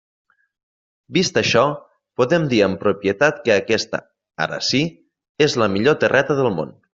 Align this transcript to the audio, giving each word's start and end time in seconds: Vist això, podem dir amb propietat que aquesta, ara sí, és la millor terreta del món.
Vist 1.17 1.35
això, 1.41 1.65
podem 2.21 2.47
dir 2.53 2.61
amb 2.69 2.79
propietat 2.85 3.43
que 3.45 3.53
aquesta, 3.59 4.01
ara 4.47 4.59
sí, 4.71 4.83
és 5.49 5.59
la 5.65 5.71
millor 5.77 6.01
terreta 6.07 6.39
del 6.41 6.53
món. 6.59 6.75